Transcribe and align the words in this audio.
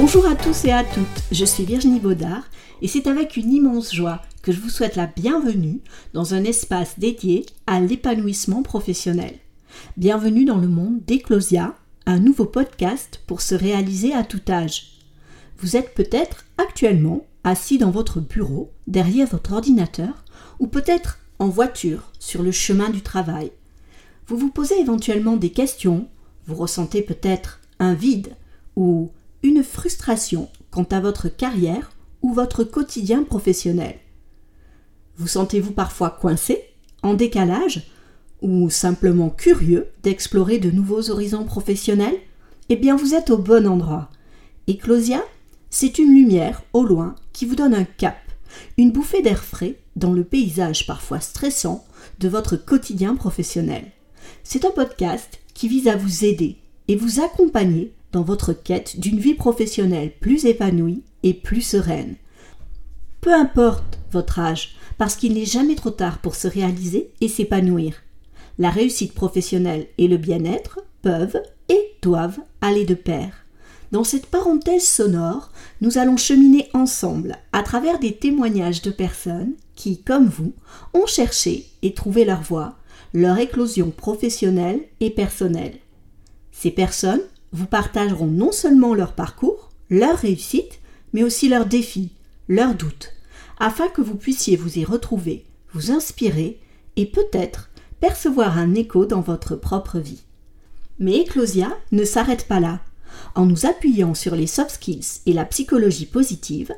Bonjour 0.00 0.26
à 0.26 0.34
tous 0.34 0.64
et 0.64 0.72
à 0.72 0.82
toutes, 0.82 1.24
je 1.30 1.44
suis 1.44 1.66
Virginie 1.66 2.00
Baudard 2.00 2.44
et 2.80 2.88
c'est 2.88 3.06
avec 3.06 3.36
une 3.36 3.52
immense 3.52 3.94
joie 3.94 4.22
que 4.40 4.50
je 4.50 4.58
vous 4.58 4.70
souhaite 4.70 4.96
la 4.96 5.06
bienvenue 5.06 5.82
dans 6.14 6.32
un 6.32 6.42
espace 6.42 6.98
dédié 6.98 7.44
à 7.66 7.80
l'épanouissement 7.80 8.62
professionnel. 8.62 9.34
Bienvenue 9.98 10.46
dans 10.46 10.56
le 10.56 10.68
monde 10.68 11.04
d'Eclosia, 11.06 11.74
un 12.06 12.18
nouveau 12.18 12.46
podcast 12.46 13.20
pour 13.26 13.42
se 13.42 13.54
réaliser 13.54 14.14
à 14.14 14.24
tout 14.24 14.40
âge. 14.48 14.92
Vous 15.58 15.76
êtes 15.76 15.94
peut-être 15.94 16.46
actuellement 16.56 17.26
assis 17.44 17.76
dans 17.76 17.90
votre 17.90 18.20
bureau, 18.20 18.70
derrière 18.86 19.28
votre 19.28 19.52
ordinateur, 19.52 20.24
ou 20.60 20.66
peut-être 20.66 21.18
en 21.38 21.48
voiture 21.48 22.10
sur 22.18 22.42
le 22.42 22.52
chemin 22.52 22.88
du 22.88 23.02
travail. 23.02 23.52
Vous 24.28 24.38
vous 24.38 24.50
posez 24.50 24.80
éventuellement 24.80 25.36
des 25.36 25.50
questions, 25.50 26.08
vous 26.46 26.54
ressentez 26.54 27.02
peut-être 27.02 27.60
un 27.78 27.92
vide 27.92 28.34
ou 28.76 29.10
une 29.42 29.62
frustration 29.62 30.48
quant 30.70 30.86
à 30.90 31.00
votre 31.00 31.28
carrière 31.28 31.92
ou 32.22 32.32
votre 32.32 32.64
quotidien 32.64 33.22
professionnel. 33.22 33.96
Vous 35.16 35.28
sentez-vous 35.28 35.72
parfois 35.72 36.10
coincé, 36.10 36.62
en 37.02 37.14
décalage, 37.14 37.90
ou 38.42 38.70
simplement 38.70 39.30
curieux 39.30 39.88
d'explorer 40.02 40.58
de 40.58 40.70
nouveaux 40.70 41.10
horizons 41.10 41.44
professionnels? 41.44 42.18
Eh 42.68 42.76
bien, 42.76 42.96
vous 42.96 43.14
êtes 43.14 43.30
au 43.30 43.38
bon 43.38 43.66
endroit. 43.66 44.10
Eclosia, 44.68 45.22
c'est 45.70 45.98
une 45.98 46.14
lumière 46.14 46.62
au 46.72 46.84
loin 46.84 47.14
qui 47.32 47.46
vous 47.46 47.56
donne 47.56 47.74
un 47.74 47.84
cap, 47.84 48.18
une 48.76 48.92
bouffée 48.92 49.22
d'air 49.22 49.42
frais 49.44 49.76
dans 49.96 50.12
le 50.12 50.24
paysage 50.24 50.86
parfois 50.86 51.20
stressant 51.20 51.84
de 52.18 52.28
votre 52.28 52.56
quotidien 52.56 53.14
professionnel. 53.14 53.84
C'est 54.44 54.64
un 54.64 54.70
podcast 54.70 55.38
qui 55.54 55.68
vise 55.68 55.88
à 55.88 55.96
vous 55.96 56.24
aider 56.24 56.58
et 56.88 56.96
vous 56.96 57.20
accompagner 57.20 57.92
dans 58.12 58.22
votre 58.22 58.52
quête 58.52 58.98
d'une 58.98 59.18
vie 59.18 59.34
professionnelle 59.34 60.12
plus 60.20 60.44
épanouie 60.44 61.02
et 61.22 61.34
plus 61.34 61.62
sereine. 61.62 62.16
Peu 63.20 63.32
importe 63.34 63.98
votre 64.12 64.38
âge, 64.38 64.76
parce 64.98 65.16
qu'il 65.16 65.34
n'est 65.34 65.44
jamais 65.44 65.76
trop 65.76 65.90
tard 65.90 66.18
pour 66.18 66.34
se 66.34 66.48
réaliser 66.48 67.10
et 67.20 67.28
s'épanouir. 67.28 67.94
La 68.58 68.70
réussite 68.70 69.14
professionnelle 69.14 69.86
et 69.96 70.08
le 70.08 70.16
bien-être 70.16 70.80
peuvent 71.02 71.40
et 71.68 71.92
doivent 72.02 72.40
aller 72.60 72.84
de 72.84 72.94
pair. 72.94 73.32
Dans 73.92 74.04
cette 74.04 74.26
parenthèse 74.26 74.86
sonore, 74.86 75.50
nous 75.80 75.98
allons 75.98 76.16
cheminer 76.16 76.68
ensemble 76.74 77.36
à 77.52 77.62
travers 77.62 77.98
des 77.98 78.12
témoignages 78.12 78.82
de 78.82 78.90
personnes 78.90 79.54
qui, 79.74 80.02
comme 80.02 80.28
vous, 80.28 80.52
ont 80.94 81.06
cherché 81.06 81.66
et 81.82 81.94
trouvé 81.94 82.24
leur 82.24 82.42
voie, 82.42 82.74
leur 83.14 83.38
éclosion 83.38 83.90
professionnelle 83.90 84.80
et 85.00 85.10
personnelle. 85.10 85.78
Ces 86.52 86.70
personnes 86.70 87.22
vous 87.52 87.66
partageront 87.66 88.26
non 88.26 88.52
seulement 88.52 88.94
leur 88.94 89.14
parcours, 89.14 89.70
leur 89.88 90.16
réussite, 90.18 90.80
mais 91.12 91.22
aussi 91.22 91.48
leurs 91.48 91.66
défis, 91.66 92.12
leurs 92.48 92.74
doutes, 92.74 93.12
afin 93.58 93.88
que 93.88 94.00
vous 94.02 94.16
puissiez 94.16 94.56
vous 94.56 94.78
y 94.78 94.84
retrouver, 94.84 95.44
vous 95.72 95.90
inspirer 95.90 96.60
et 96.96 97.06
peut-être 97.06 97.70
percevoir 98.00 98.58
un 98.58 98.74
écho 98.74 99.06
dans 99.06 99.20
votre 99.20 99.56
propre 99.56 99.98
vie. 99.98 100.22
Mais 100.98 101.22
Eclosia 101.22 101.76
ne 101.92 102.04
s'arrête 102.04 102.46
pas 102.46 102.60
là. 102.60 102.80
En 103.34 103.46
nous 103.46 103.66
appuyant 103.66 104.14
sur 104.14 104.36
les 104.36 104.46
soft 104.46 104.72
skills 104.72 105.20
et 105.26 105.32
la 105.32 105.44
psychologie 105.44 106.06
positive, 106.06 106.72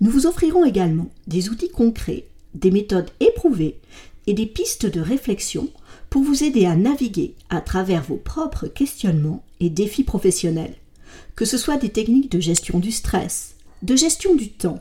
nous 0.00 0.10
vous 0.10 0.26
offrirons 0.26 0.64
également 0.64 1.10
des 1.26 1.48
outils 1.48 1.70
concrets, 1.70 2.26
des 2.54 2.70
méthodes 2.70 3.10
éprouvées 3.20 3.78
et 4.26 4.34
des 4.34 4.46
pistes 4.46 4.86
de 4.86 5.00
réflexion 5.00 5.68
pour 6.10 6.22
vous 6.22 6.44
aider 6.44 6.66
à 6.66 6.76
naviguer 6.76 7.34
à 7.50 7.60
travers 7.60 8.02
vos 8.02 8.16
propres 8.16 8.66
questionnements 8.66 9.44
et 9.60 9.70
défis 9.70 10.04
professionnels, 10.04 10.74
que 11.34 11.44
ce 11.44 11.58
soit 11.58 11.76
des 11.76 11.90
techniques 11.90 12.30
de 12.30 12.40
gestion 12.40 12.78
du 12.78 12.92
stress, 12.92 13.56
de 13.82 13.96
gestion 13.96 14.34
du 14.34 14.50
temps, 14.50 14.80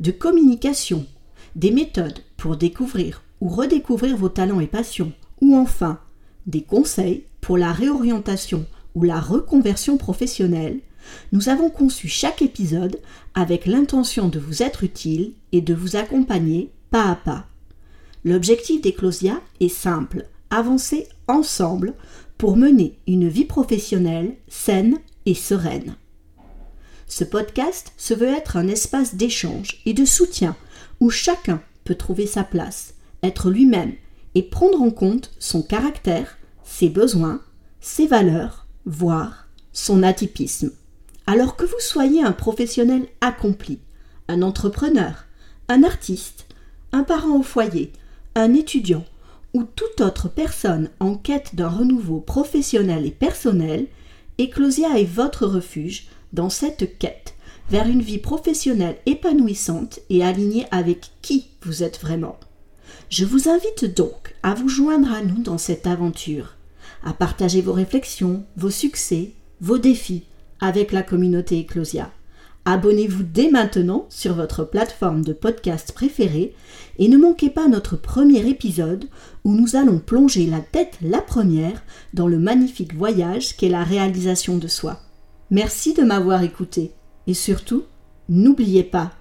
de 0.00 0.10
communication, 0.10 1.06
des 1.56 1.70
méthodes 1.70 2.20
pour 2.36 2.56
découvrir 2.56 3.22
ou 3.40 3.48
redécouvrir 3.48 4.16
vos 4.16 4.28
talents 4.28 4.60
et 4.60 4.66
passions, 4.66 5.12
ou 5.40 5.56
enfin 5.56 6.00
des 6.46 6.62
conseils 6.62 7.24
pour 7.40 7.58
la 7.58 7.72
réorientation 7.72 8.66
ou 8.94 9.02
la 9.02 9.20
reconversion 9.20 9.96
professionnelle, 9.96 10.80
nous 11.32 11.48
avons 11.48 11.68
conçu 11.68 12.08
chaque 12.08 12.42
épisode 12.42 12.98
avec 13.34 13.66
l'intention 13.66 14.28
de 14.28 14.38
vous 14.38 14.62
être 14.62 14.84
utile 14.84 15.32
et 15.52 15.60
de 15.60 15.74
vous 15.74 15.96
accompagner 15.96 16.70
pas 16.90 17.10
à 17.10 17.16
pas. 17.16 17.46
L'objectif 18.24 18.80
d'Eclosia 18.80 19.40
est 19.60 19.68
simple, 19.68 20.26
avancer 20.50 21.08
ensemble 21.28 21.94
pour 22.38 22.56
mener 22.56 22.98
une 23.06 23.28
vie 23.28 23.44
professionnelle 23.44 24.36
saine 24.48 24.98
et 25.26 25.34
sereine. 25.34 25.96
Ce 27.06 27.24
podcast 27.24 27.92
se 27.96 28.14
veut 28.14 28.28
être 28.28 28.56
un 28.56 28.66
espace 28.68 29.14
d'échange 29.14 29.82
et 29.84 29.92
de 29.92 30.04
soutien 30.04 30.56
où 31.00 31.10
chacun 31.10 31.62
peut 31.84 31.94
trouver 31.94 32.26
sa 32.26 32.44
place, 32.44 32.94
être 33.22 33.50
lui-même 33.50 33.92
et 34.34 34.42
prendre 34.42 34.80
en 34.80 34.90
compte 34.90 35.30
son 35.38 35.62
caractère, 35.62 36.38
ses 36.64 36.88
besoins, 36.88 37.42
ses 37.80 38.06
valeurs, 38.06 38.66
voire 38.86 39.48
son 39.72 40.02
atypisme. 40.02 40.72
Alors 41.26 41.56
que 41.56 41.64
vous 41.64 41.80
soyez 41.80 42.22
un 42.22 42.32
professionnel 42.32 43.06
accompli, 43.20 43.80
un 44.28 44.40
entrepreneur, 44.40 45.26
un 45.68 45.82
artiste, 45.82 46.46
un 46.92 47.02
parent 47.02 47.36
au 47.36 47.42
foyer, 47.42 47.92
un 48.34 48.54
étudiant 48.54 49.04
ou 49.52 49.64
toute 49.64 50.00
autre 50.00 50.28
personne 50.28 50.90
en 50.98 51.14
quête 51.14 51.54
d'un 51.54 51.68
renouveau 51.68 52.20
professionnel 52.20 53.06
et 53.06 53.10
personnel, 53.10 53.86
Eclosia 54.40 54.98
est 54.98 55.04
votre 55.04 55.46
refuge 55.46 56.08
dans 56.32 56.50
cette 56.50 56.98
quête 56.98 57.34
vers 57.70 57.86
une 57.86 58.02
vie 58.02 58.18
professionnelle 58.18 58.98
épanouissante 59.06 60.00
et 60.10 60.24
alignée 60.24 60.66
avec 60.70 61.10
qui 61.22 61.46
vous 61.62 61.82
êtes 61.82 62.00
vraiment. 62.00 62.38
Je 63.10 63.24
vous 63.24 63.48
invite 63.48 63.96
donc 63.96 64.34
à 64.42 64.54
vous 64.54 64.68
joindre 64.68 65.12
à 65.12 65.22
nous 65.22 65.40
dans 65.40 65.58
cette 65.58 65.86
aventure, 65.86 66.56
à 67.04 67.12
partager 67.12 67.62
vos 67.62 67.72
réflexions, 67.72 68.44
vos 68.56 68.70
succès, 68.70 69.32
vos 69.60 69.78
défis 69.78 70.24
avec 70.60 70.92
la 70.92 71.02
communauté 71.02 71.60
Eclosia. 71.60 72.10
Abonnez-vous 72.66 73.24
dès 73.24 73.50
maintenant 73.50 74.06
sur 74.08 74.32
votre 74.34 74.64
plateforme 74.64 75.22
de 75.22 75.34
podcast 75.34 75.92
préférée 75.92 76.54
et 76.98 77.08
ne 77.08 77.18
manquez 77.18 77.50
pas 77.50 77.68
notre 77.68 77.96
premier 77.96 78.48
épisode 78.48 79.04
où 79.44 79.54
nous 79.54 79.76
allons 79.76 79.98
plonger 79.98 80.46
la 80.46 80.60
tête 80.60 80.96
la 81.02 81.20
première 81.20 81.82
dans 82.14 82.26
le 82.26 82.38
magnifique 82.38 82.94
voyage 82.94 83.54
qu'est 83.58 83.68
la 83.68 83.84
réalisation 83.84 84.56
de 84.56 84.66
soi. 84.66 85.00
Merci 85.50 85.92
de 85.92 86.02
m'avoir 86.02 86.42
écouté 86.42 86.92
et 87.26 87.34
surtout, 87.34 87.82
n'oubliez 88.30 88.82
pas, 88.82 89.12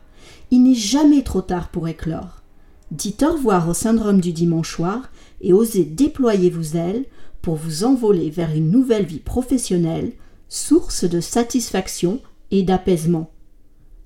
il 0.49 0.63
n'est 0.63 0.73
jamais 0.73 1.21
trop 1.21 1.41
tard 1.41 1.67
pour 1.67 1.89
éclore. 1.89 2.43
Dites 2.91 3.23
au 3.23 3.33
revoir 3.33 3.67
au 3.67 3.73
syndrome 3.73 4.21
du 4.21 4.31
dimanche 4.31 4.73
soir 4.73 5.11
et 5.41 5.51
osez 5.51 5.83
déployer 5.83 6.49
vos 6.49 6.77
ailes 6.77 7.05
pour 7.41 7.55
vous 7.55 7.83
envoler 7.83 8.29
vers 8.29 8.55
une 8.55 8.71
nouvelle 8.71 9.05
vie 9.05 9.19
professionnelle, 9.19 10.13
source 10.47 11.03
de 11.03 11.19
satisfaction 11.19 12.21
et 12.51 12.63
d'apaisement. 12.63 13.32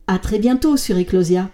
À 0.10 0.20
très 0.20 0.40
bientôt 0.40 0.78
sur 0.78 0.98
Eclosia. 0.98 1.50